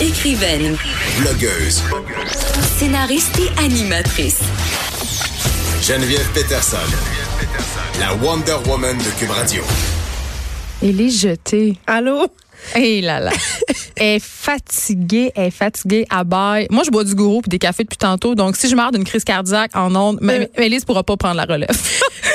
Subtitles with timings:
[0.00, 0.76] Écrivaine,
[1.18, 1.82] Blogueuse.
[2.78, 4.40] scénariste et animatrice.
[5.82, 6.76] Geneviève Peterson.
[7.98, 9.62] La Wonder Woman de Cube Radio.
[10.82, 11.76] Elle est jetée.
[11.86, 12.26] Allô?
[12.74, 13.30] Hé là là.
[13.96, 16.66] elle est fatiguée, elle est fatiguée à bail.
[16.70, 18.34] Moi, je bois du gourou puis des cafés depuis tantôt.
[18.34, 21.44] Donc, si je meurs d'une crise cardiaque en ondes, mais Élise pourra pas prendre la
[21.44, 21.68] relève.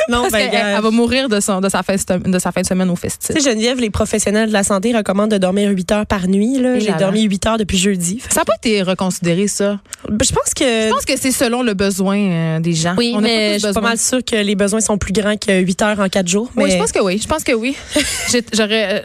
[0.08, 2.66] Non, Parce ben, elle va mourir de, son, de, sa fin, de sa fin de
[2.66, 3.36] semaine au festif.
[3.36, 6.62] tu sais, Geneviève, les professionnels de la santé recommandent de dormir 8 heures par nuit.
[6.80, 8.22] J'ai dormi 8 heures depuis jeudi.
[8.30, 9.80] Ça n'a pas été reconsidéré, ça?
[10.08, 10.64] Je pense que.
[10.64, 12.94] Je pense que c'est selon le besoin euh, des gens.
[12.98, 15.60] oui, On mais je suis pas mal sûre que les besoins sont plus grands que
[15.60, 16.52] 8 heures en 4 jours.
[16.56, 17.20] Oui, je pense que oui.
[17.22, 17.76] Je pense que oui.
[18.54, 19.04] J'aurais.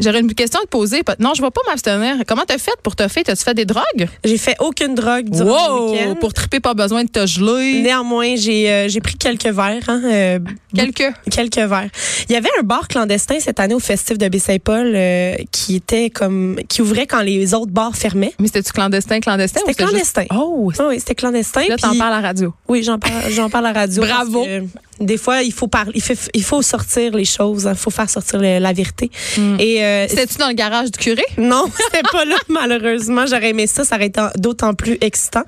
[0.00, 1.02] J'aurais une question à te poser.
[1.20, 2.16] Non, je ne vais pas m'abstenir.
[2.26, 3.22] Comment t'as fait pour te faire?
[3.24, 4.08] T'as-tu fait des drogues?
[4.24, 6.14] J'ai fait aucune drogue durant le week-end.
[6.16, 7.82] Pour triper, pas besoin de te geler.
[7.82, 9.82] Néanmoins, j'ai euh, j'ai pris quelques verres.
[9.88, 10.38] Hein, euh,
[10.74, 11.12] Quelques.
[11.30, 11.88] quelques verres.
[12.28, 16.10] Il y avait un bar clandestin cette année au festif de Baie-Saint-Paul euh, qui était
[16.10, 18.32] comme qui ouvrait quand les autres bars fermaient.
[18.38, 19.60] Mais c'était-tu clandestin, clandestin?
[19.66, 20.24] C'était juste- clandestin.
[20.34, 21.62] Oh, oui, c'était clandestin.
[21.68, 22.52] là, t'en parles à la radio.
[22.68, 24.02] Oui, j'en parle, parle à la radio.
[24.02, 24.44] Bravo.
[24.44, 24.62] que,
[25.00, 28.08] des fois, il faut parler, il faut, il faut sortir les choses, il faut faire
[28.08, 29.10] sortir le- la vérité.
[29.58, 31.24] Et euh, C'était-tu dans le garage du curé?
[31.38, 33.26] non, c'était pas là malheureusement.
[33.26, 35.44] J'aurais aimé ça, ça aurait été d'autant plus excitant.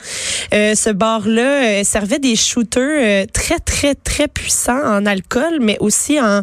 [0.54, 5.76] Euh, ce bar-là euh, servait des shooters euh, très très très puissants en alcool, mais
[5.80, 6.42] aussi en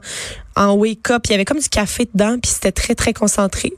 [0.55, 1.23] en wake up.
[1.25, 3.73] Il y avait comme du café dedans, puis c'était très très concentré.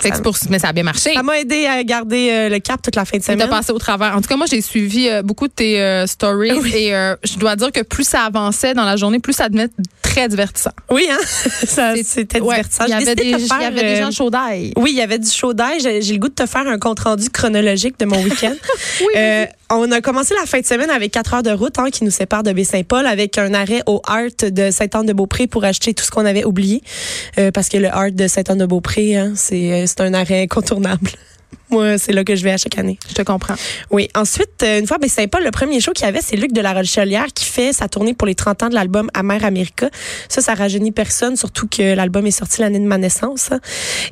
[0.00, 1.14] Fait que c'est pour- mais ça a bien marché.
[1.14, 3.48] Ça m'a aidé à garder euh, le cap toute la fin de Tu t'as semaine.
[3.48, 4.16] passé au travers.
[4.16, 6.90] En tout cas, moi, j'ai suivi euh, beaucoup de tes euh, stories et
[7.24, 9.68] je dois dire que plus ça avançait dans la journée, plus ça devenait
[10.02, 10.70] très divertissant.
[10.90, 11.18] Oui, hein?
[11.66, 12.84] Ça, c'était ouais, divertissant.
[12.86, 14.72] Il y avait des, de il faire, y avait des gens chauds d'ail.
[14.76, 15.80] Oui, il y avait du chaud d'ail.
[15.80, 18.54] J'ai le goût de te faire un compte rendu chronologique de mon week-end.
[19.16, 22.04] Euh, on a commencé la fin de semaine avec quatre heures de route hein, qui
[22.04, 26.10] nous sépare de Baie-Saint-Paul avec un arrêt au Art de Sainte-Anne-de-Beaupré pour acheter tout ce
[26.10, 26.82] qu'on avait oublié.
[27.38, 31.10] Euh, parce que le Art de Sainte-Anne-de-Beaupré, hein, euh, c'est un arrêt incontournable.
[31.70, 32.98] Moi, c'est là que je vais à chaque année.
[33.08, 33.54] Je te comprends.
[33.90, 34.08] Oui.
[34.14, 36.60] Ensuite, euh, une fois à Baie-Saint-Paul, le premier show qu'il y avait, c'est Luc de
[36.60, 39.88] la Rochelière qui fait sa tournée pour les 30 ans de l'album Amer America.
[40.28, 43.50] Ça, ça rajeunit personne, surtout que l'album est sorti l'année de ma naissance.
[43.52, 43.60] hein.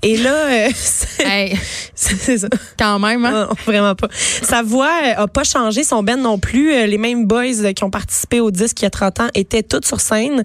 [0.03, 1.57] Et là, euh, c'est Hey,
[1.95, 2.49] c'est ça.
[2.79, 3.47] quand même, hein?
[3.49, 4.09] Non, vraiment pas.
[4.43, 6.87] Sa voix euh, a pas changé, son band non plus.
[6.87, 9.87] Les mêmes boys qui ont participé au disque il y a 30 ans étaient tous
[9.87, 10.43] sur scène.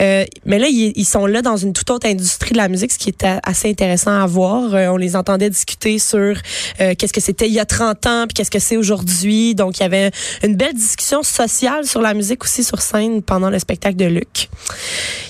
[0.00, 2.92] Euh, mais là, ils, ils sont là dans une toute autre industrie de la musique,
[2.92, 4.72] ce qui était assez intéressant à voir.
[4.92, 6.34] On les entendait discuter sur
[6.80, 9.54] euh, qu'est-ce que c'était il y a 30 ans, puis qu'est-ce que c'est aujourd'hui.
[9.54, 10.10] Donc, il y avait
[10.42, 14.48] une belle discussion sociale sur la musique aussi sur scène pendant le spectacle de Luc.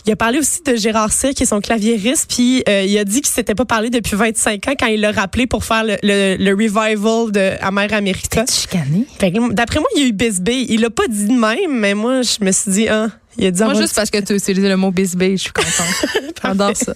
[0.06, 3.04] Il a parlé aussi de Gérard Cyr, qui est son claviériste, puis euh, il a
[3.04, 5.96] dit qu'il s'était pas parlé depuis 25 ans quand il l'a rappelé pour faire le,
[6.02, 8.44] le, le revival de Amer America.
[8.50, 9.06] Chicané.
[9.52, 10.66] D'après moi, il y a eu Bisbee.
[10.68, 13.50] Il l'a pas dit de même, mais moi, je me suis dit, ah, il a
[13.50, 16.32] dit Moi, juste parce que tu utilisé le mot bisbee, je suis contente.
[16.42, 16.94] J'adore ça.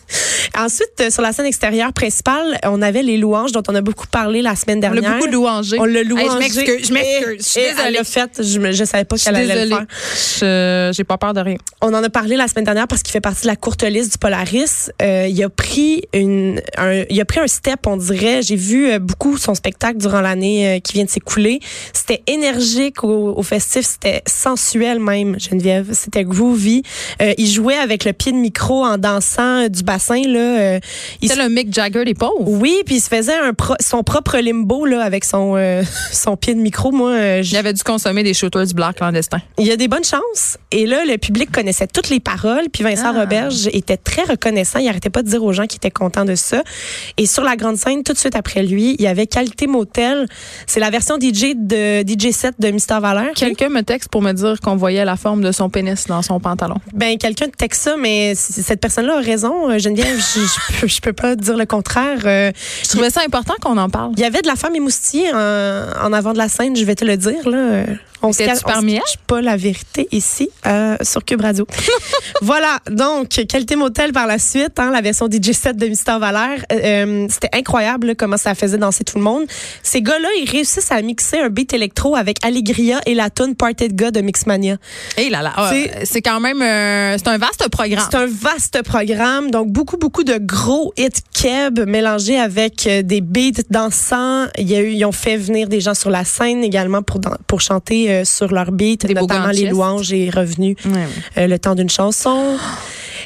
[0.59, 4.06] Ensuite, euh, sur la scène extérieure principale, on avait les louanges dont on a beaucoup
[4.06, 5.19] parlé la semaine On l'a dernière.
[5.19, 5.77] beaucoup louangé.
[5.78, 6.28] On l'a Hey, louangé.
[6.33, 7.37] je m'excuse, je m'excuse.
[7.39, 8.31] Je suis Elle fait.
[8.43, 9.87] Je, je savais pas qu'elle allait le faire.
[10.41, 11.56] Je- J'ai pas peur de rien.
[11.83, 14.12] On en a parlé la semaine dernière parce qu'il fait partie de la courte liste
[14.12, 14.91] du Polaris.
[15.03, 18.43] Euh, il a pris une, un, il a pris un step, on dirait.
[18.43, 21.61] J'ai vu euh, beaucoup son spectacle durant l'année qui vient de s'écouler.
[21.93, 25.89] C'était énergique au, au festif, c'était sensuel même, Geneviève.
[25.93, 26.83] C'était groovy.
[27.23, 30.39] Euh, il jouait avec le pied de micro en dansant du bassin là.
[30.41, 30.81] Euh,
[31.23, 32.35] il le Mick Jagger des pauvres.
[32.41, 35.83] oui, puis il se faisait un pro- son propre limbo là avec son euh,
[36.13, 36.93] son pied de micro.
[36.93, 39.39] Moi, Il avait dû consommer des shooters du black clandestin.
[39.59, 40.59] il y a des bonnes chances.
[40.71, 42.65] Et là, le public connaissait toutes les paroles.
[42.73, 43.21] Puis Vincent Ah.
[43.21, 44.79] Roberge était très reconnaissant.
[44.79, 46.63] Il arrêtait pas de dire aux gens qu'il était content de ça.
[47.17, 50.27] Et sur la grande scène, tout de suite après lui, il y avait Qualité Motel.
[50.66, 53.33] C'est la version DJ de DJ 7 de Mister Valeur.
[53.34, 56.41] Quelqu'un me texte pour me dire qu'on voyait la forme de son pénis dans son
[56.41, 56.77] pantalon.
[56.93, 59.71] Ben, quelqu'un texte ça, mais cette personne-là a raison.
[59.71, 60.19] Euh, Geneviève,
[60.81, 62.19] je, je peux pas dire le contraire.
[62.25, 62.53] Euh,
[62.83, 64.13] Je trouvais ça important qu'on en parle.
[64.16, 65.37] il y avait de la femme émoustillée en,
[66.07, 67.49] en avant de la scène, je vais te le dire.
[67.49, 67.84] Là.
[68.24, 68.60] On se cache,
[69.26, 71.66] pas la vérité ici euh, sur Cube Radio.
[72.42, 76.65] voilà, donc Qualité Motel par la suite, hein, la version DJ 7 de Mister Valère.
[76.72, 79.44] Euh, euh, C'était incroyable là, comment ça faisait danser tout le monde.
[79.82, 83.88] Ces gars-là, ils réussissent à mixer un beat électro avec Allegria et la tune Party
[83.88, 84.76] de gars de Mixmania.
[85.18, 85.71] Et là là, ah,
[86.04, 88.06] C'est- quand même euh, c'est un vaste programme.
[88.10, 93.62] C'est un vaste programme, donc beaucoup, beaucoup de gros hits keb mélangés avec des beats
[93.71, 94.47] dansants.
[94.56, 98.71] Ils ont fait venir des gens sur la scène également pour, pour chanter sur leurs
[98.71, 101.09] beats, Des beaux notamment les louanges et revenus Ouais, ouais.
[101.39, 102.57] euh, le temps d'une chanson.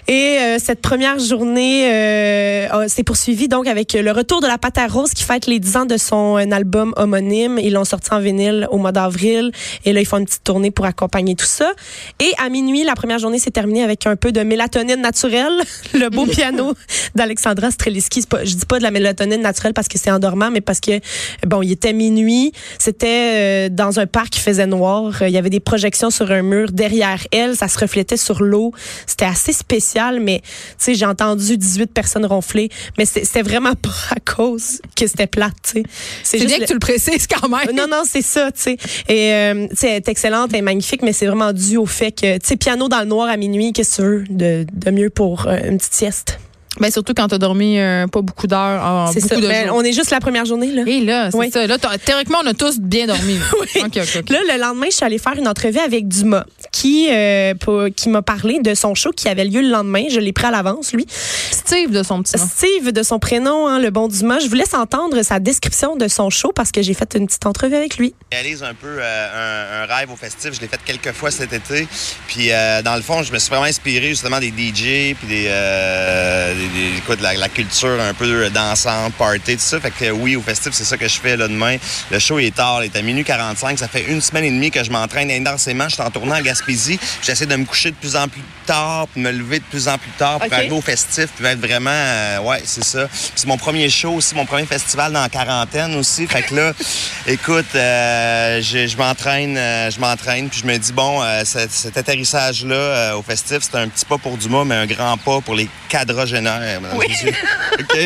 [0.06, 4.86] Et euh, cette première journée euh, s'est poursuivie donc avec le retour de la à
[4.86, 7.58] Rose qui fête les 10 ans de son euh, album homonyme.
[7.60, 9.50] Ils l'ont sorti en vinyle au mois d'avril.
[9.84, 11.72] Et là, ils font une petite tournée pour accompagner tout ça.
[12.20, 15.62] Et à minuit, la première journée s'est terminée avec un peu de mélatonine naturelle.
[15.94, 16.74] Le beau piano
[17.14, 18.24] d'Alexandra Streliski.
[18.44, 21.00] Je dis pas de la mélatonine naturelle parce que c'est endormant, mais parce que,
[21.46, 22.52] bon, il était minuit.
[22.78, 25.22] C'était euh, dans un parc qui faisait noir.
[25.22, 27.56] Il y avait des projections sur un mur derrière elle.
[27.56, 28.72] Ça se reflétait sur l'eau.
[29.06, 29.87] C'était assez spécial,
[30.20, 30.48] mais tu
[30.78, 32.68] sais, j'ai entendu 18 personnes ronfler.
[32.98, 35.82] Mais c'était vraiment pas à cause que c'était plate, tu sais.
[36.22, 37.74] C'est bien le- que tu le précises quand même.
[37.74, 38.76] non, non, c'est ça, tu sais.
[39.08, 41.86] Et, euh, tu sais, elle est excellente, elle est magnifique, mais c'est vraiment dû au
[41.86, 44.66] fait que, tu sais, piano dans le noir à minuit, qu'est-ce que tu veux de,
[44.72, 46.38] de mieux pour euh, une petite sieste?
[46.80, 49.40] Ben, surtout quand tu as dormi euh, pas beaucoup d'heures en C'est beaucoup ça.
[49.40, 50.84] de Ben, on est juste la première journée, là.
[50.86, 51.50] Et là, c'est Oui.
[51.50, 51.66] ça.
[51.66, 53.36] Là, t'as- théoriquement, on a tous bien dormi.
[53.60, 53.82] Oui.
[54.28, 58.08] Là, le lendemain, je suis allée faire une entrevue avec Dumas, qui, euh, pour- qui
[58.08, 60.04] m'a parlé de son show qui avait lieu le lendemain.
[60.10, 61.06] Je l'ai pris à l'avance, lui.
[61.08, 62.46] Steve de son petit nom.
[62.46, 64.38] Steve, de son prénom, hein, le bon Dumas.
[64.40, 67.46] Je vous laisse entendre sa description de son show parce que j'ai fait une petite
[67.46, 68.14] entrevue avec lui.
[68.32, 70.52] Je réalise un peu euh, un, un rêve au festif.
[70.54, 71.86] Je l'ai fait quelques fois cet été.
[72.26, 75.46] Puis, euh, dans le fond, je me suis vraiment inspiré justement des DJ, puis des,
[75.48, 79.80] euh, des- des- quoi, de la, la culture un peu dansante, party, tout ça.
[79.80, 81.76] Fait que oui, au festif, c'est ça que je fais là demain.
[82.10, 83.78] Le show est tard, il est à minuit 45.
[83.78, 85.88] Ça fait une semaine et demie que je m'entraîne intensément.
[85.88, 86.98] Je suis en tournant à Gaspésie.
[87.22, 89.96] J'essaie de me coucher de plus en plus tard, puis me lever de plus en
[89.96, 93.08] plus tard pour arriver au festif, puis être vraiment, euh, ouais, c'est ça.
[93.34, 96.26] C'est mon premier show aussi, mon premier festival dans la quarantaine aussi.
[96.26, 96.72] Fait que là,
[97.26, 101.96] écoute, euh, je, je m'entraîne, euh, je m'entraîne, puis je me dis bon, cet, cet
[101.96, 105.68] atterrissage-là au festif, c'est un petit pas pour Dumas, mais un grand pas pour les
[105.88, 106.80] quadragénaires.
[106.80, 107.32] mesdames et messieurs.
[107.80, 107.96] OK?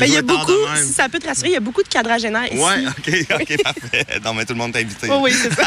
[0.00, 1.88] Mais il y a beaucoup, si ça peut te rassurer, il y a beaucoup de
[1.88, 2.62] quadragénaires ici.
[2.62, 4.06] Ouais, OK, OK, parfait.
[4.24, 5.08] Non, mais tout le monde t'a invité.
[5.10, 5.66] Oui, oui, c'est ça.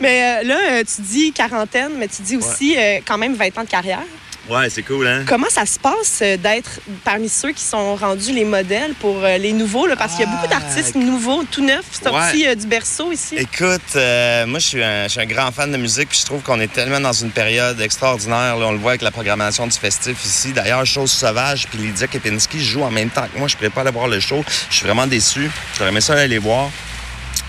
[0.00, 3.64] mais là, euh, tu dis quarantaine, mais tu dis aussi euh, quand même 20 ans
[3.64, 4.02] de carrière.
[4.48, 5.24] Ouais, c'est cool, hein?
[5.28, 9.36] Comment ça se passe euh, d'être parmi ceux qui sont rendus les modèles pour euh,
[9.36, 9.86] les nouveaux?
[9.86, 13.36] Là, parce qu'il y a beaucoup Ah, d'artistes nouveaux, tout neufs, sortis du berceau ici.
[13.36, 16.24] Écoute, euh, moi, je suis, un, je suis un grand fan de musique, puis je
[16.24, 18.56] trouve qu'on est tellement dans une période extraordinaire.
[18.56, 20.52] Là, on le voit avec la programmation du festif ici.
[20.54, 23.48] D'ailleurs, Chose Sauvage puis Lydia Kepinski jouent en même temps que moi.
[23.48, 24.42] Je ne pourrais pas aller voir le show.
[24.70, 25.50] Je suis vraiment déçu.
[25.76, 26.70] J'aurais aimé ça aller les voir.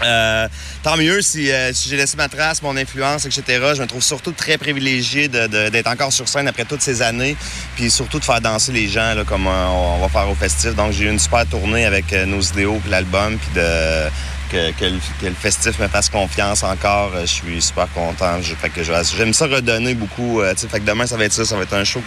[0.03, 0.47] Euh,
[0.83, 3.43] tant mieux si, euh, si j'ai laissé ma trace, mon influence, etc.
[3.75, 7.35] Je me trouve surtout très privilégié d'être encore sur scène après toutes ces années,
[7.75, 10.75] puis surtout de faire danser les gens là, comme euh, on va faire au festif.
[10.75, 14.09] Donc j'ai eu une super tournée avec euh, nos idéaux puis l'album, puis de
[14.51, 17.11] que, que le, que le festif me fasse confiance encore.
[17.13, 18.41] Euh, Je suis super content.
[18.41, 20.41] Je- que j'aime ça redonner beaucoup.
[20.41, 22.01] fait que demain ça va être ça, ça va être un show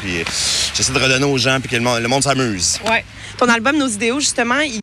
[0.74, 2.80] j'essaie de redonner aux gens puis que le monde, le monde s'amuse.
[2.88, 3.04] Ouais.
[3.38, 4.80] Ton album Nos idéaux, justement, il-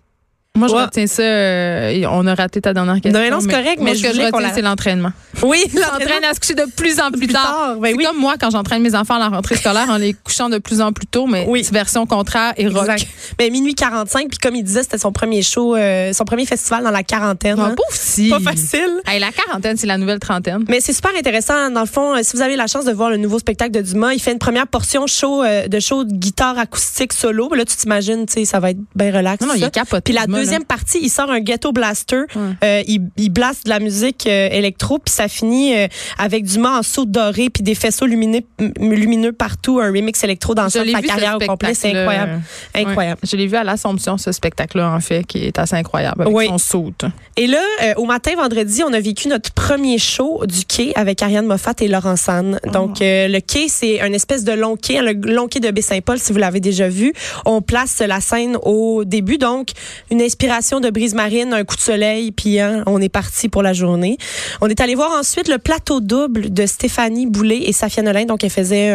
[0.59, 1.23] Moi, je retiens ça.
[1.23, 3.19] euh, on a raté ta dernière question.
[3.19, 5.11] Non, non, c'est correct, mais moi, je ce que je retiens, la- c'est l'entraînement.
[5.44, 7.75] oui, L'entraîne à se coucher de plus en plus, Plus tard.
[7.79, 8.03] ben c'est oui.
[8.06, 10.81] comme moi quand j'entraîne mes enfants à la rentrée scolaire en les couchant de plus
[10.81, 11.65] en plus tôt, mais Oui.
[11.71, 12.83] version contraire et rock.
[12.89, 13.07] Exact.
[13.38, 16.83] Ben, minuit 45, puis comme il disait, c'était son premier show, euh, son premier festival
[16.83, 17.57] dans la quarantaine.
[17.59, 17.75] Ah, hein.
[17.91, 18.29] si.
[18.29, 18.89] Pas facile.
[19.07, 20.65] Hey, la quarantaine, c'est la nouvelle trentaine.
[20.67, 21.69] Mais c'est super intéressant.
[21.71, 23.81] Dans le fond, euh, si vous avez la chance de voir le nouveau spectacle de
[23.81, 27.53] Dumas, il fait une première portion show euh, de show de guitare acoustique solo.
[27.53, 29.41] Là, tu t'imagines, tu sais, ça va être bien relax.
[29.41, 30.27] Non, non, il est capoté, Puis la là.
[30.50, 32.23] Deuxième partie, il sort un ghetto blaster.
[32.35, 32.42] Ouais.
[32.64, 36.83] Euh, il, il blaste de la musique euh, électro, puis ça finit euh, avec en
[36.83, 41.73] saut doré, puis des faisceaux lumineux, partout, un remix électro dans sa carrière au complet.
[41.73, 42.42] C'est incroyable.
[42.73, 43.19] Incroyable.
[43.23, 43.30] Ouais.
[43.31, 46.47] Je l'ai vu à l'Assomption, ce spectacle-là, en fait, qui est assez incroyable, avec Oui.
[46.47, 46.92] son saut.
[47.38, 51.21] Et là, euh, au matin, vendredi, on a vécu notre premier show du quai avec
[51.21, 52.59] Ariane Moffat et Laurent San.
[52.66, 52.69] Oh.
[52.71, 56.31] Donc, le quai, c'est un espèce de long quai, le long quai de Baie-Saint-Paul, si
[56.33, 57.14] vous l'avez déjà vu.
[57.45, 59.69] On place la scène au début, donc
[60.12, 63.64] une inspiration de Brise Marine, un coup de soleil, puis hein, on est parti pour
[63.64, 64.19] la journée.
[64.62, 68.26] On est allé voir ensuite le plateau double de Stéphanie Boulay et Safia Nolin.
[68.26, 68.92] Donc, elle faisait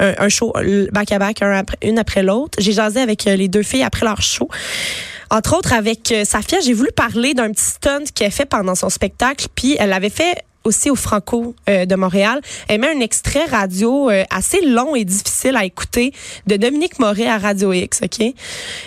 [0.00, 0.52] un, show
[0.90, 2.58] back-à-back, après, une après l'autre.
[2.58, 4.48] J'ai jasé avec euh, les deux filles après leur show.
[5.30, 8.88] Entre autres, avec euh, Safia, j'ai voulu parler d'un petit stunt qu'elle fait pendant son
[8.88, 12.40] spectacle, puis elle l'avait fait aussi au Franco euh, de Montréal.
[12.68, 16.12] Elle met un extrait radio euh, assez long et difficile à écouter
[16.46, 18.20] de Dominique Moret à Radio X, OK?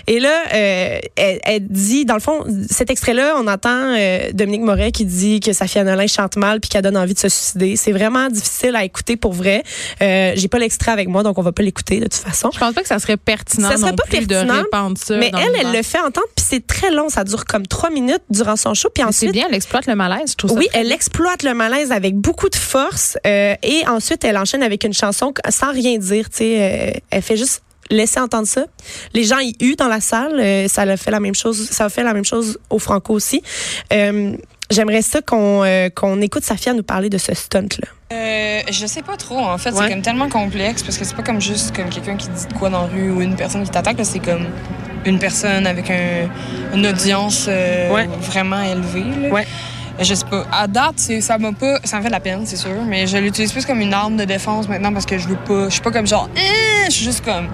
[0.07, 3.95] Et là, euh, elle, elle dit, dans le fond, cet extrait-là, on entend
[4.33, 7.29] Dominique Moret qui dit que Safia Nolin chante mal puis qu'elle donne envie de se
[7.29, 7.75] suicider.
[7.75, 9.63] C'est vraiment difficile à écouter pour vrai.
[10.00, 12.50] J'ai pas l'extrait avec moi, donc on va pas l'écouter de toute façon.
[12.53, 14.98] Je pense pas que ça serait pertinent Ça serait non pas plus de pertinent, répandre
[14.98, 15.17] ça.
[15.17, 17.09] Mais elle, elle le fait entendre, puis c'est très long.
[17.09, 18.89] Ça dure comme trois minutes durant son show.
[18.93, 20.57] Puis Mais C'est ensuite, bien, elle exploite le malaise, je trouve ça.
[20.57, 23.17] oui, elle exploite le malaise avec beaucoup de force.
[23.25, 26.29] euh, et ensuite, elle enchaîne avec une chanson sans rien dire.
[26.29, 26.57] Tu sais,
[26.95, 28.65] euh, elle fait juste laisser entendre ça.
[29.13, 30.39] Les gens y huent dans la salle.
[30.39, 31.69] euh, ça a fait la même chose.
[31.71, 33.41] Ça a fait la même chose au Franco aussi.
[34.71, 35.63] J'aimerais ça qu'on
[35.95, 37.88] qu'on écoute Safia nous parler de ce stunt-là.
[38.13, 39.71] Euh, je sais pas trop, en fait.
[39.71, 39.85] Ouais.
[39.88, 42.53] C'est comme tellement complexe parce que c'est pas comme juste comme quelqu'un qui dit de
[42.53, 43.97] quoi dans la rue ou une personne qui t'attaque.
[43.97, 44.45] là, C'est comme
[45.05, 46.29] une personne avec un,
[46.75, 48.07] une audience euh, Ouais.
[48.21, 49.03] vraiment élevée.
[49.23, 49.29] là.
[49.29, 49.47] Ouais.
[50.01, 50.45] Je sais pas.
[50.51, 51.79] À date, ça m'a pas.
[51.83, 52.71] Ça me fait de la peine, c'est sûr.
[52.87, 55.65] Mais je l'utilise plus comme une arme de défense maintenant parce que je veux pas.
[55.65, 56.29] Je suis pas comme genre.
[56.35, 56.85] Eh!
[56.85, 57.47] Je suis juste comme.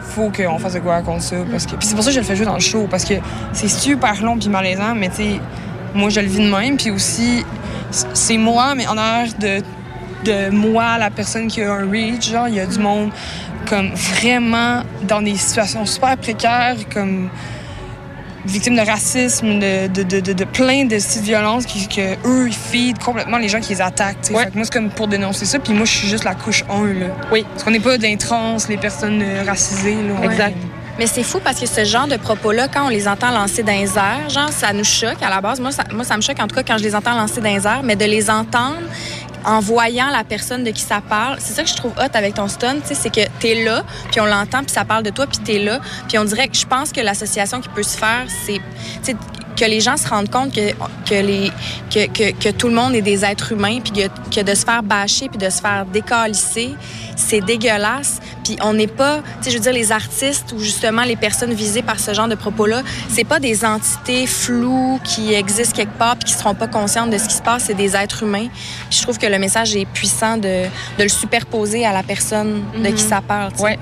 [0.00, 1.36] Faut qu'on fasse de quoi contre ça.
[1.50, 1.76] Parce que.
[1.76, 2.86] Puis c'est pour ça que je le fais jouer dans le show.
[2.90, 3.14] Parce que
[3.52, 4.94] c'est super long puis malaisant.
[4.94, 5.40] Mais tu sais,
[5.94, 6.76] moi, je le vis de même.
[6.76, 7.44] Puis aussi,
[7.90, 9.62] c'est moi, mais en arrière de
[10.24, 13.10] de moi, la personne qui a un reach, genre, il y a du monde
[13.68, 17.28] comme vraiment dans des situations super précaires, comme
[18.46, 22.14] victimes de racisme, de, de, de, de, de plein de styles de violence qui, que
[22.26, 24.16] eux, ils feed complètement les gens qui les attaquent.
[24.30, 24.44] Ouais.
[24.44, 26.64] Fait que moi, c'est comme pour dénoncer ça, puis moi, je suis juste la couche
[26.68, 27.06] 1, là.
[27.32, 27.44] Oui.
[27.50, 30.20] Parce qu'on n'est pas de l'intrance, les personnes euh, racisées, là.
[30.20, 30.26] ouais.
[30.26, 30.56] Exact.
[30.96, 33.72] Mais c'est fou parce que ce genre de propos-là, quand on les entend lancer dans
[33.72, 35.58] les airs, genre, ça nous choque à la base.
[35.58, 37.52] Moi, ça, moi, ça me choque en tout cas quand je les entends lancer dans
[37.52, 38.82] les airs, mais de les entendre
[39.44, 42.34] en voyant la personne de qui ça parle, c'est ça que je trouve hot avec
[42.34, 45.26] ton stun, tu c'est que t'es là, puis on l'entend, puis ça parle de toi,
[45.26, 48.26] puis t'es là, puis on dirait que je pense que l'association qui peut se faire,
[48.46, 48.60] c'est,
[49.04, 49.16] tu
[49.56, 50.72] que les gens se rendent compte que,
[51.08, 51.50] que, les,
[51.90, 54.64] que, que, que tout le monde est des êtres humains, puis que, que de se
[54.64, 56.74] faire bâcher, puis de se faire décalisser,
[57.16, 58.20] c'est dégueulasse.
[58.42, 61.52] Puis on n'est pas, tu sais, je veux dire, les artistes ou justement les personnes
[61.54, 66.16] visées par ce genre de propos-là, c'est pas des entités floues qui existent quelque part
[66.16, 68.48] puis qui seront pas conscientes de ce qui se passe, c'est des êtres humains.
[68.90, 70.64] Puis je trouve que le message est puissant de,
[70.98, 73.52] de le superposer à la personne de qui ça parle.
[73.52, 73.64] tu sais.
[73.64, 73.78] Ouais.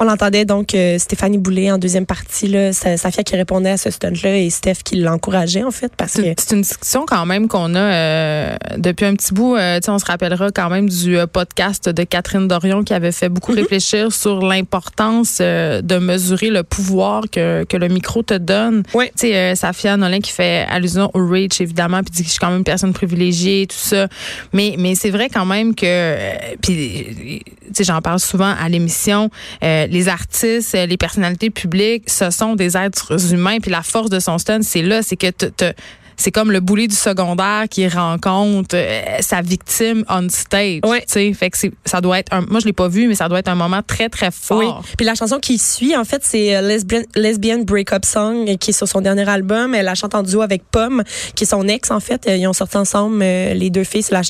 [0.00, 3.76] On l'entendait donc euh, Stéphanie Boulay en deuxième partie, là, Sa- Safia qui répondait à
[3.76, 7.48] ce stunt-là et Steph qui l'encourageait en fait parce que C'est une discussion quand même
[7.48, 9.56] qu'on a euh, depuis un petit bout.
[9.56, 12.94] Euh, tu sais, on se rappellera quand même du euh, podcast de Catherine Dorion qui
[12.94, 18.22] avait fait beaucoup réfléchir sur l'importance euh, de mesurer le pouvoir que, que le micro
[18.22, 18.84] te donne.
[18.94, 19.06] Oui.
[19.06, 22.30] Tu sais, euh, Safia Nolin qui fait allusion au reach, évidemment, puis dit que je
[22.30, 24.06] suis quand même une personne privilégiée, tout ça.
[24.52, 26.16] Mais, mais c'est vrai quand même que,
[26.62, 29.28] puis, tu sais, j'en parle souvent à l'émission,
[29.64, 34.10] euh, les artistes, euh, les personnalités publiques, ce sont des êtres humains, puis la force
[34.10, 35.72] de son stun, c'est là, c'est que te-
[36.18, 40.80] c'est comme le boulet du secondaire qui rencontre euh, sa victime on stage.
[40.84, 41.00] Ouais.
[41.00, 43.14] Tu sais, fait que c'est- ça doit être un, moi je l'ai pas vu, mais
[43.14, 44.58] ça doit être un moment très très fort.
[44.58, 44.66] Oui.
[44.98, 48.70] Puis la chanson qui suit, en fait, c'est euh, Lesbian, Lesbian Breakup Song, euh, qui
[48.70, 49.74] est sur son dernier album.
[49.74, 51.02] Elle la chante en duo avec Pomme,
[51.34, 52.28] qui est son ex, en fait.
[52.28, 54.04] Ils ont sorti ensemble, euh, les deux filles.
[54.10, 54.22] La,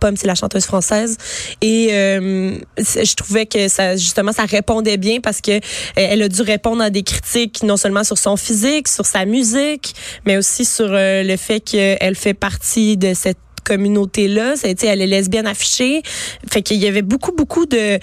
[0.00, 1.16] Pomme, c'est la chanteuse française.
[1.60, 5.60] Et euh, je trouvais que ça, justement, ça répondait bien parce que
[5.96, 9.94] elle a dû répondre à des critiques, non seulement sur son physique, sur sa musique,
[10.24, 14.54] mais aussi sur euh, le fait qu'elle fait partie de cette communauté-là.
[14.62, 16.02] Elle est lesbienne affichée.
[16.50, 17.98] Fait qu'il y avait beaucoup, beaucoup de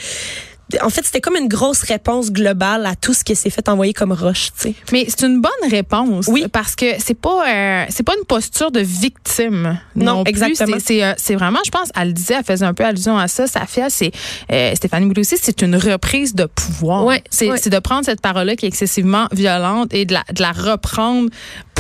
[0.81, 3.91] en fait, c'était comme une grosse réponse globale à tout ce qui s'est fait envoyer
[3.91, 4.73] comme roche, tu sais.
[4.93, 6.27] Mais c'est une bonne réponse.
[6.29, 6.45] Oui.
[6.49, 9.77] Parce que c'est pas euh, c'est pas une posture de victime.
[9.97, 10.77] Non, exactement.
[10.79, 13.27] C'est- C'est euh, vraiment, je pense, elle le disait, elle faisait un peu allusion à
[13.27, 13.47] ça.
[13.47, 14.11] Safia, c'est
[14.49, 17.03] euh, Stéphanie Boulay aussi, c'est une reprise de pouvoir.
[17.03, 20.41] Ouais, c'est c'est de prendre cette parole-là qui est excessivement violente et de la, de
[20.41, 21.29] la reprendre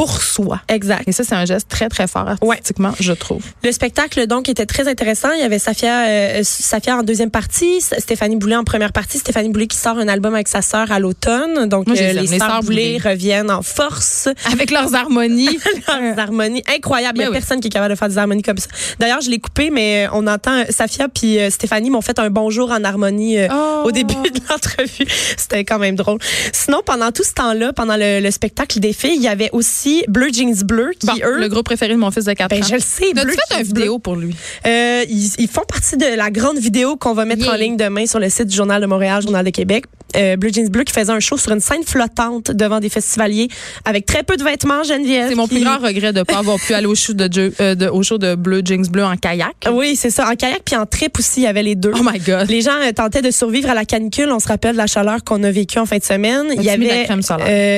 [0.01, 0.59] pour soi.
[0.67, 1.03] Exact.
[1.07, 3.43] Et ça, c'est un geste très, très fort artistiquement, je trouve.
[3.63, 5.29] Le spectacle, donc, était très intéressant.
[5.33, 9.19] Il y avait Safia, euh, Safia en deuxième partie, Stéphanie Boulay en première partie.
[9.19, 11.67] Stéphanie Boulay qui sort un album avec sa sœur à l'automne.
[11.69, 12.97] Donc, Moi, euh, les les sœurs Boulay.
[12.97, 14.27] reviennent en force.
[14.51, 15.59] Avec leurs harmonies.
[16.01, 17.19] Leurs harmonies incroyables.
[17.19, 17.33] Il y a oui.
[17.37, 18.69] personne qui est capable de faire des harmonies comme ça.
[18.97, 22.31] D'ailleurs, je l'ai coupé, mais euh, on entend euh, Safia puis Stéphanie m'ont fait un
[22.31, 23.83] bonjour en harmonie Oh.
[23.85, 25.05] au début de l'entrevue.
[25.37, 26.17] C'était quand même drôle.
[26.53, 29.90] Sinon, pendant tout ce temps-là, pendant le, le spectacle des filles, il y avait aussi
[30.07, 31.39] Bleu Jeans Bleu qui, Bon, eux...
[31.39, 32.67] le groupe préféré de mon fils de 4 Ben, ans.
[32.67, 33.13] je le sais.
[33.13, 34.35] Bleu fait une vidéo pour lui?
[34.65, 37.53] Euh, ils, ils font partie de la grande vidéo qu'on va mettre Yeah.
[37.53, 39.85] en ligne demain sur le site du Journal de Montréal, Journal de Québec.
[40.17, 43.47] Euh, Blue Jeans Bleu qui faisait un show sur une scène flottante devant des festivaliers
[43.85, 45.29] avec très peu de vêtements, Geneviève.
[45.29, 47.53] C'est mon plus grand regret de ne pas avoir pu aller au show de, Joe-
[47.61, 49.55] euh, de- au show de Bleu Jeans Bleu en kayak.
[49.71, 50.27] Oui, c'est ça.
[50.29, 51.93] En kayak puis en trip aussi, il y avait les deux.
[51.95, 52.49] Oh my God.
[52.49, 54.29] Les gens euh, tentaient de survivre à la canicule.
[54.33, 56.47] On se rappelle de la chaleur qu'on a vécue en fin de semaine.
[56.57, 57.07] Il y avait,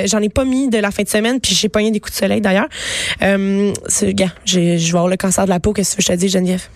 [0.08, 2.18] j'en ai pas mis de la fin de semaine, puis j'ai pogné des coups de
[2.18, 2.68] soleil d'ailleurs.
[3.22, 3.74] Euh,
[4.46, 5.74] je vais avoir le cancer de la peau.
[5.74, 6.68] Qu'est-ce que je te dis, Geneviève?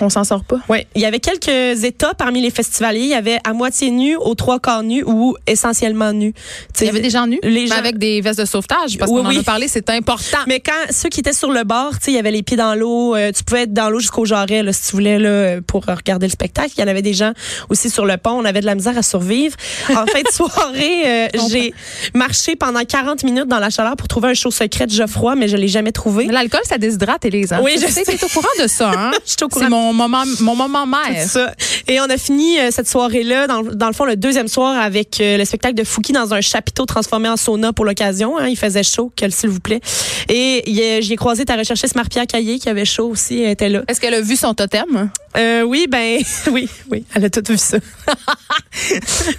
[0.00, 0.58] On s'en sort pas.
[0.68, 3.00] Oui, il y avait quelques états parmi les festivaliers.
[3.00, 6.34] Il y avait à moitié nu, aux trois quarts nu ou essentiellement nu.
[6.74, 8.98] Tu Il y avait des gens nus, Les mais gens- avec des vestes de sauvetage,
[8.98, 9.38] parce Oui, qu'on en oui.
[9.38, 10.36] a parlé, c'est important.
[10.46, 12.74] Mais quand ceux qui étaient sur le bord, tu il y avait les pieds dans
[12.74, 15.86] l'eau, euh, tu pouvais être dans l'eau jusqu'au jarret là, si tu voulais là pour
[15.86, 16.72] regarder le spectacle.
[16.76, 17.32] Il y en avait des gens
[17.70, 19.56] aussi sur le pont, on avait de la misère à survivre.
[19.88, 21.72] En fin de soirée, euh, j'ai
[22.14, 25.48] marché pendant 40 minutes dans la chaleur pour trouver un show secret de Geoffroy, mais
[25.48, 26.26] je l'ai jamais trouvé.
[26.26, 27.54] L'alcool, ça déshydrate, Élise.
[27.54, 27.60] hein?
[27.62, 28.16] Oui, Tu je sais, sais.
[28.16, 29.10] t'es au courant de ça, hein?
[29.24, 29.64] Je suis au courant.
[29.64, 31.26] C'est mon moment, mon moment mère.
[31.26, 31.52] ça.
[31.88, 35.20] Et on a fini euh, cette soirée-là, dans, dans le fond, le deuxième soir, avec
[35.20, 38.38] euh, le spectacle de Fouki dans un chapiteau transformé en sauna pour l'occasion.
[38.38, 38.48] hein.
[38.48, 39.80] Il faisait chaud, s'il vous plaît.
[40.28, 40.62] Et
[41.02, 43.82] j'y ai croisé ta recherchiste Marie-Pierre Caillé, qui avait chaud aussi, elle était là.
[43.88, 45.10] Est-ce qu'elle a vu son totem?
[45.36, 46.18] Euh, oui, ben,
[46.50, 47.76] oui, oui, elle a tout vu ça.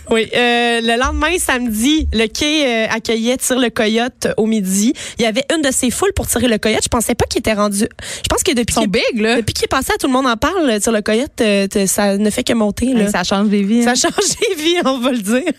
[0.10, 4.94] oui, euh, le lendemain, samedi, le quai euh, accueillait Tire le Coyote au midi.
[5.20, 6.82] Il y avait une de ses foules pour tirer le Coyote.
[6.84, 7.80] Je pensais pas qu'il était rendu.
[8.24, 9.38] Je pense que depuis Ils sont qu'il big, là.
[9.38, 10.80] depuis qu'il est passé, à tout le monde en parle.
[10.80, 12.94] Tire le Coyote, euh, ça ne fait que monter.
[12.94, 13.10] Là.
[13.12, 13.84] Ça change des vies.
[13.84, 13.94] Ça hein.
[13.94, 15.52] a changé de vie, on va le dire.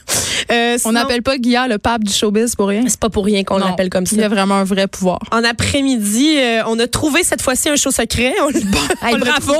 [0.50, 2.83] Euh, On n'appelle pas Guilla le pape du showbiz pour rien.
[2.87, 4.16] C'est pas pour rien qu'on l'appelle comme ça.
[4.16, 5.18] Il y a vraiment un vrai pouvoir.
[5.33, 8.35] En après-midi, euh, on a trouvé cette fois-ci un show secret.
[8.42, 8.47] On,
[9.09, 9.54] on l'a bravo.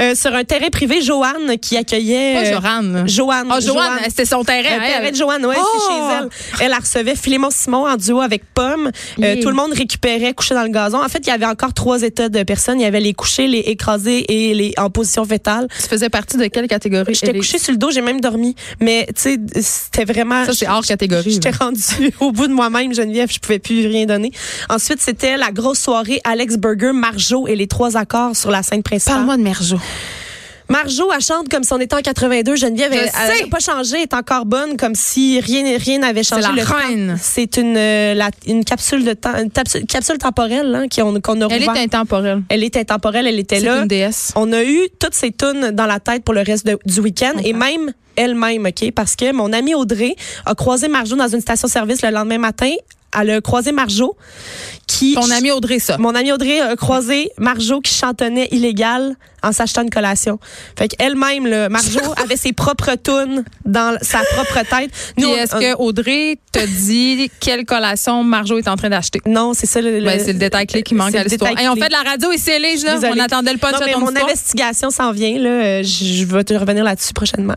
[0.00, 2.34] euh, sur un terrain privé, Joanne qui accueillait.
[2.34, 3.04] Pas Joanne.
[3.08, 3.48] Joanne.
[3.50, 4.68] Ah, Joanne, c'était son terrain.
[4.82, 4.92] Elle.
[4.92, 5.64] terrain de Joanne, ouais, Oh!
[5.88, 6.28] c'est chez elle.
[6.64, 8.90] Elle la recevait Philémon Simon en duo avec Pomme.
[9.18, 9.36] Yeah.
[9.42, 11.02] tout le monde récupérait couché dans le gazon.
[11.02, 12.80] En fait, il y avait encore trois états de personnes.
[12.80, 15.68] Il y avait les couchés, les écrasés et les en position fétale.
[15.80, 17.14] Tu faisais partie de quelle catégorie?
[17.14, 18.54] J'étais couchée sur le dos, j'ai même dormi.
[18.80, 20.44] Mais tu sais, c'était vraiment.
[20.44, 21.32] Ça, c'est hors catégorie.
[21.32, 21.80] J'étais rendue
[22.20, 23.30] au bout de moi-même, Geneviève.
[23.30, 24.32] Je pouvais plus rien donner.
[24.68, 28.82] Ensuite, c'était la grosse soirée Alex Burger, Marjo et les trois accords sur la scène
[28.82, 29.16] principale.
[29.16, 29.78] Parle-moi de Merjo.
[30.68, 32.56] Marjo, elle chante comme si on était en 82.
[32.56, 33.42] Geneviève, elle sais.
[33.42, 36.42] n'a pas changé, elle est encore bonne, comme si rien rien n'avait changé.
[36.42, 37.18] la Le temps, reine.
[37.20, 41.40] C'est une, euh, la- une capsule de temps, une capsule, capsule temporelle là, qu'on qu'on
[41.42, 42.42] a Elle est intemporelle.
[42.48, 43.82] Elle est intemporelle, elle était C'est là.
[43.82, 44.32] une déesse.
[44.36, 47.34] On a eu toutes ces tunes dans la tête pour le reste de- du week-end
[47.44, 48.90] et même elle-même, OK?
[48.92, 50.14] Parce que mon amie Audrey
[50.46, 52.72] a croisé Marjo dans une station-service le lendemain matin.
[53.20, 54.16] Elle a croisé Marjo
[54.86, 55.14] qui...
[55.14, 55.96] Ton ami Audrey, ça.
[55.98, 60.38] Mon amie Audrey a croisé Marjo qui chantonnait illégal en s'achetant une collation.
[60.78, 64.90] Fait qu'elle-même, là, Marjo avait ses propres tunes dans sa propre tête.
[65.18, 69.20] On- est-ce on- que Audrey te dit quelle collation Marjo est en train d'acheter?
[69.26, 69.98] Non, c'est ça le...
[70.00, 71.50] le- Ben, c'est le détail clé qui manque c'est à le l'histoire.
[71.50, 72.94] détail Hey, on fait de la radio Élise, là.
[72.94, 73.20] Désolée.
[73.20, 74.24] On attendait le punch Non, ton mon histoire.
[74.28, 75.50] investigation s'en vient là.
[75.50, 77.54] Euh, Je, vais te revenir là-dessus prochainement.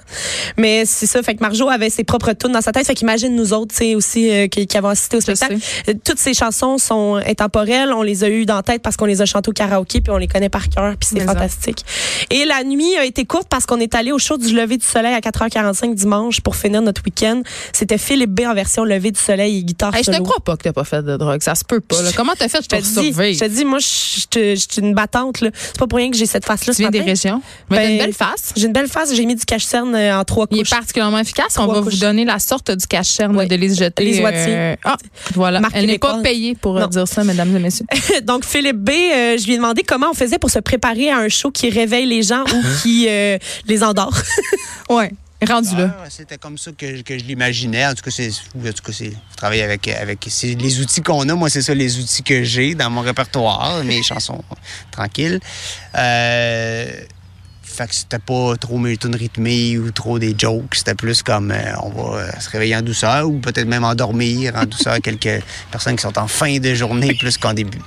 [0.58, 1.22] Mais c'est ça.
[1.24, 2.86] Fait que Marjo avait ses propres tunes dans sa tête.
[2.88, 5.47] Fait qu'imagine nous autres, tu sais aussi euh, qui, qui avons assisté au spectacle.
[5.90, 7.92] Euh, Toutes ces chansons sont intemporelles.
[7.94, 10.12] On les a eues dans la tête parce qu'on les a chantées au karaoké puis
[10.12, 11.26] on les connaît par cœur puis c'est ça.
[11.34, 11.84] fantastique.
[12.30, 14.86] Et la nuit a été courte parce qu'on est allé au show du lever du
[14.86, 17.42] soleil à 4h45 dimanche pour finir notre week-end.
[17.74, 20.26] C'était Philippe B en version lever du soleil et guitare Hey, je te solo.
[20.26, 21.42] crois pas que t'as pas fait de drogue.
[21.42, 22.02] Ça se peut pas.
[22.02, 22.10] là.
[22.16, 22.68] Comment t'as fait?
[22.68, 23.24] Pour survivre?
[23.24, 23.86] je te dis, moi, je
[24.56, 25.38] suis une battante.
[25.40, 26.74] C'est pas pour rien que j'ai cette face-là.
[26.74, 27.10] Tu viens des matin.
[27.12, 27.42] régions.
[27.70, 28.54] Mais t'as Ben, une belle face.
[28.56, 29.14] J'ai une belle face.
[29.14, 30.70] J'ai mis du cache-cerne euh, en trois Il est couches.
[30.72, 31.58] particulièrement efficace.
[31.58, 31.94] On va couches.
[31.96, 33.48] vous donner la sorte du cache-cerne Oui.
[33.48, 34.04] de Jeté.
[34.06, 34.56] Lise Wattier.
[34.56, 34.98] euh, ah,
[35.34, 35.60] voilà.
[35.60, 36.88] Marque Elle n'est pas payée pour euh, Non.
[36.88, 37.86] dire ça, mesdames et messieurs.
[38.24, 41.18] Donc, Philippe B, euh, je lui ai demandé comment on faisait pour se préparer à
[41.18, 43.38] un show qui réveille les gens ou qui euh,
[43.68, 44.14] les endort.
[44.90, 45.12] Ouais.
[45.46, 45.96] Rendu là.
[46.02, 47.86] Ah, C'était comme ça que, que je l'imaginais.
[47.86, 51.02] En tout cas, c'est, en tout cas, c'est, je travaille avec, avec c'est les outils
[51.02, 51.36] qu'on a.
[51.36, 54.42] Moi, c'est ça, les outils que j'ai dans mon répertoire, mes chansons
[54.92, 55.40] tranquilles.
[55.96, 56.90] Euh,
[57.68, 60.76] fait que c'était pas trop mes tunes rythmées ou trop des jokes.
[60.76, 64.56] C'était plus comme euh, on va euh, se réveiller en douceur ou peut-être même endormir
[64.56, 67.80] en douceur quelques personnes qui sont en fin de journée plus qu'en début.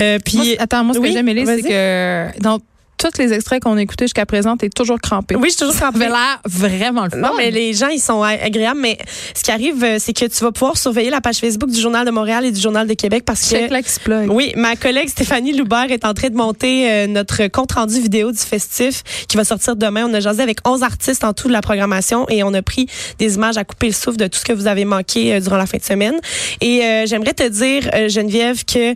[0.00, 2.58] Euh, puis, attends, moi, ce oui, que j'aime, c'est que dans
[2.96, 5.36] tous les extraits qu'on a écoutés jusqu'à présent, t'es toujours crampé.
[5.36, 5.98] oui, je suis toujours crampée.
[5.98, 7.18] l'air vraiment le fun.
[7.18, 8.80] Non, mais les gens, ils sont agréables.
[8.80, 8.98] Mais
[9.34, 12.06] ce qui arrive, euh, c'est que tu vas pouvoir surveiller la page Facebook du Journal
[12.06, 13.72] de Montréal et du Journal de Québec parce que.
[13.72, 14.22] L'exploit.
[14.28, 18.38] Oui, ma collègue Stéphanie Loubert est en train de monter euh, notre compte-rendu vidéo du
[18.38, 20.06] festif qui va sortir demain.
[20.08, 22.86] On a jasé avec 11 artistes en tout de la programmation et on a pris
[23.18, 25.56] des images à couper le souffle de tout ce que vous avez manqué euh, durant
[25.56, 26.14] la fin de semaine.
[26.60, 28.94] Et euh, j'aimerais te dire, Geneviève, que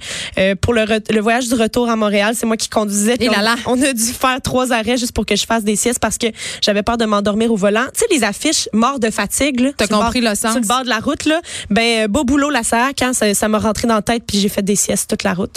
[0.56, 3.16] pour le, voyage du retour à Montréal, c'est moi qui conduisais.
[3.20, 3.56] Et là là.
[3.66, 6.26] on a dû faire trois arrêts juste pour que je fasse des siestes parce que
[6.62, 7.84] j'avais peur de m'endormir au volant.
[7.94, 9.60] Tu sais, les affiches mort de fatigue.
[9.60, 10.52] là, T'as compris bord- le sens?
[10.52, 13.32] Sur le bord de la route, là, ben, euh, beau boulot, la SAC, hein, ça
[13.34, 15.56] ça m'a rentré dans la tête puis j'ai fait des siestes toute la route.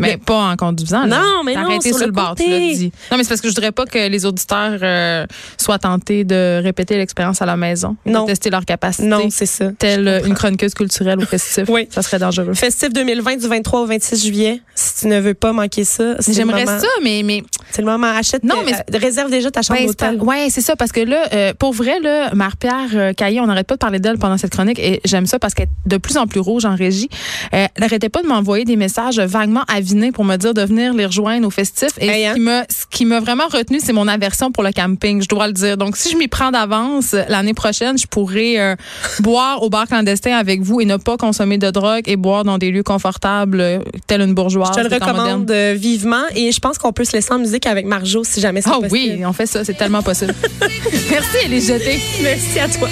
[0.00, 1.06] Mais pas en conduisant.
[1.06, 1.18] là.
[1.20, 2.92] Non, mais non, arrêté sur sur, le le bord, tu l'as dit.
[3.10, 6.60] Non, mais c'est parce que je voudrais pas que les auditeurs euh, soient tentés de
[6.62, 7.96] répéter l'expérience à la maison.
[8.06, 8.22] Non.
[8.22, 9.08] De tester leur capacité.
[9.08, 9.72] Non, c'est ça.
[9.76, 11.64] Telle une chroniqueuse culturelle au festif.
[11.68, 11.88] Oui.
[11.90, 12.54] Ça serait dangereux.
[12.54, 14.62] Festif 2020 du 23 au 26 juillet.
[14.74, 18.06] Si tu ne veux pas manquer ça, J'aimerais ça, mais, mais C'est le moment.
[18.08, 20.22] Achète, Non, mais euh, réserve déjà ta chambre Ben, c'est d'hôtel.
[20.22, 23.66] ouais, c'est ça, parce que là, euh, pour vrai, là, Marie-Pierre euh, Caillé, on n'arrête
[23.66, 26.16] pas de parler d'elle pendant cette chronique et j'aime ça parce qu'elle est de plus
[26.16, 27.08] en plus rouge en régie.
[27.52, 31.06] Elle n'arrêtait pas de m'envoyer des messages vaguement avinés pour me dire de venir les
[31.06, 31.90] rejoindre au festif.
[31.98, 32.34] Et Hey, hein?
[32.34, 35.46] qui m'a, ce qui m'a vraiment retenu, c'est mon aversion pour le camping, je dois
[35.46, 35.76] le dire.
[35.76, 38.76] Donc, si je m'y prends d'avance, l'année prochaine, je pourrais
[39.20, 42.58] boire au bar clandestin avec vous et ne pas consommer de drogue et boire dans
[42.58, 44.70] des lieux confortables, euh, tel une bourgeoise.
[44.76, 47.66] Je te le recommande vivement et je pense qu'on peut se laisser en musique musique
[47.66, 48.92] avec Marjo si jamais c'est Ah possible.
[48.92, 50.34] oui, on fait ça, c'est tellement possible.
[51.10, 52.00] Merci, elle est jetée.
[52.22, 52.88] Merci à toi.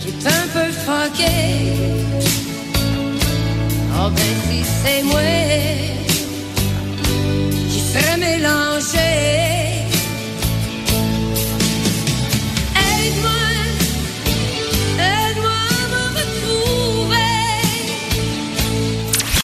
[0.00, 1.32] J'ai un peu franqué.
[3.94, 5.20] Oh ben si c'est moi
[7.70, 9.61] qui serais mélangé.